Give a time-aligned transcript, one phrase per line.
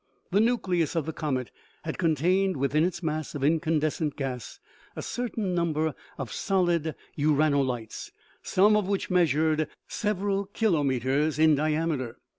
[0.31, 1.51] The nucleus of the comet
[1.83, 4.59] had contained within its mass of incandescent gas
[4.95, 8.09] a certain number of solid uranolites,
[8.41, 12.17] some of which measured several kilometers in diameter.